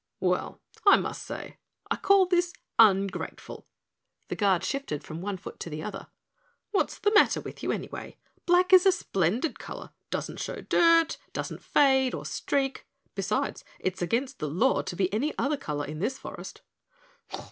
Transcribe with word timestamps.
"Well, 0.19 0.59
I 0.83 0.97
must 0.97 1.21
say 1.21 1.59
I 1.91 1.95
call 1.95 2.25
this 2.25 2.53
ungrateful," 2.79 3.67
the 4.29 4.35
Guard 4.35 4.63
shifted 4.63 5.03
from 5.03 5.21
one 5.21 5.37
foot 5.37 5.59
to 5.59 5.69
the 5.69 5.83
other. 5.83 6.07
"What's 6.71 6.97
the 6.97 7.13
matter 7.13 7.39
with 7.39 7.61
you, 7.61 7.71
anyway? 7.71 8.17
Black 8.47 8.73
is 8.73 8.87
a 8.87 8.91
splendid 8.91 9.59
color, 9.59 9.91
doesn't 10.09 10.39
show 10.39 10.61
dirt, 10.61 11.19
doesn't 11.33 11.61
fade 11.61 12.15
or 12.15 12.25
streak. 12.25 12.87
Besides 13.13 13.63
it's 13.77 14.01
against 14.01 14.39
the 14.39 14.49
law 14.49 14.81
to 14.81 14.95
be 14.95 15.13
any 15.13 15.37
other 15.37 15.55
color 15.55 15.85
in 15.85 15.99
this 15.99 16.17
forest." 16.17 16.63